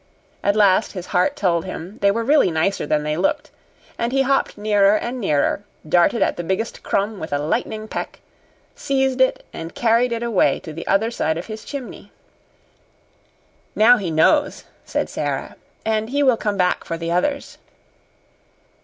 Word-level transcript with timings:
At 0.43 0.55
last 0.55 0.93
his 0.93 1.05
heart 1.13 1.35
told 1.35 1.63
him 1.63 1.99
they 2.01 2.09
were 2.09 2.23
really 2.23 2.49
nicer 2.49 2.87
than 2.87 3.03
they 3.03 3.17
looked, 3.17 3.51
and 3.99 4.11
he 4.11 4.23
hopped 4.23 4.57
nearer 4.57 4.95
and 4.97 5.21
nearer, 5.21 5.63
darted 5.87 6.23
at 6.23 6.37
the 6.37 6.43
biggest 6.43 6.81
crumb 6.81 7.19
with 7.19 7.31
a 7.31 7.37
lightning 7.37 7.87
peck, 7.87 8.19
seized 8.73 9.21
it, 9.21 9.45
and 9.53 9.75
carried 9.75 10.11
it 10.11 10.23
away 10.23 10.59
to 10.61 10.73
the 10.73 10.87
other 10.87 11.11
side 11.11 11.37
of 11.37 11.45
his 11.45 11.63
chimney. 11.63 12.11
"Now 13.75 13.97
he 13.97 14.09
KNOWS", 14.09 14.63
said 14.85 15.07
Sara. 15.07 15.55
"And 15.85 16.09
he 16.09 16.23
will 16.23 16.35
come 16.35 16.57
back 16.57 16.83
for 16.83 16.97
the 16.97 17.11
others." 17.11 17.59